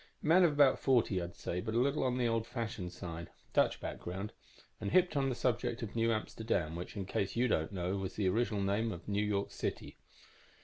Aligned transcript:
Man 0.23 0.43
of 0.43 0.51
about 0.51 0.79
forty, 0.79 1.21
I'd 1.21 1.35
say, 1.35 1.61
but 1.61 1.75
a 1.75 1.79
little 1.79 2.03
on 2.03 2.17
the 2.17 2.25
old 2.25 2.47
fashioned 2.47 2.91
side. 2.91 3.29
Dutch 3.53 3.79
background, 3.79 4.33
and 4.79 4.89
hipped 4.89 5.15
on 5.15 5.29
the 5.29 5.35
subject 5.35 5.83
of 5.83 5.95
New 5.95 6.11
Amsterdam, 6.11 6.75
which, 6.75 6.97
in 6.97 7.05
case 7.05 7.35
you 7.35 7.47
don't 7.47 7.71
know, 7.71 7.95
was 7.97 8.15
the 8.15 8.27
original 8.27 8.63
name 8.63 8.91
of 8.91 9.07
New 9.07 9.23
York 9.23 9.51
City." 9.51 9.97